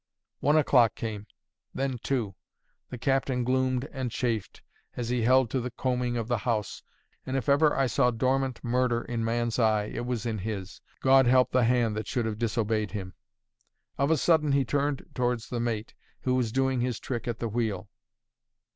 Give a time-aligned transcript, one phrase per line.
[0.39, 1.27] One o'clock came,
[1.75, 2.33] then two;
[2.89, 4.63] the captain gloomed and chafed,
[4.97, 6.81] as he held to the coaming of the house,
[7.23, 10.81] and if ever I saw dormant murder in man's eye, it was in his.
[11.01, 13.13] God help the hand that should have disobeyed him.
[13.99, 17.47] Of a sudden, he turned towards the mate, who was doing his trick at the
[17.47, 17.87] wheel.